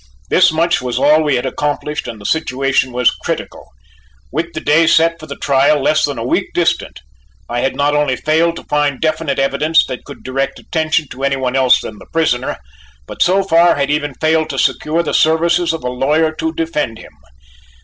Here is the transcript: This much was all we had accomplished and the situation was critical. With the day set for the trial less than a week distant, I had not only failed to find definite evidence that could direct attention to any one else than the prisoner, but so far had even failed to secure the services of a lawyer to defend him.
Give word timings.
This 0.31 0.51
much 0.51 0.81
was 0.81 0.97
all 0.97 1.21
we 1.21 1.35
had 1.35 1.45
accomplished 1.45 2.07
and 2.07 2.19
the 2.19 2.25
situation 2.25 2.91
was 2.91 3.11
critical. 3.23 3.67
With 4.31 4.53
the 4.53 4.59
day 4.59 4.87
set 4.87 5.19
for 5.19 5.27
the 5.27 5.35
trial 5.35 5.79
less 5.79 6.05
than 6.05 6.17
a 6.17 6.25
week 6.25 6.47
distant, 6.55 7.01
I 7.47 7.59
had 7.59 7.75
not 7.75 7.93
only 7.95 8.15
failed 8.15 8.55
to 8.55 8.63
find 8.63 8.99
definite 8.99 9.37
evidence 9.37 9.85
that 9.85 10.03
could 10.03 10.23
direct 10.23 10.57
attention 10.57 11.07
to 11.09 11.23
any 11.23 11.35
one 11.35 11.55
else 11.55 11.81
than 11.81 11.99
the 11.99 12.07
prisoner, 12.11 12.57
but 13.05 13.21
so 13.21 13.43
far 13.43 13.75
had 13.75 13.91
even 13.91 14.15
failed 14.15 14.49
to 14.49 14.57
secure 14.57 15.03
the 15.03 15.13
services 15.13 15.71
of 15.71 15.83
a 15.83 15.89
lawyer 15.91 16.31
to 16.31 16.51
defend 16.51 16.97
him. 16.97 17.13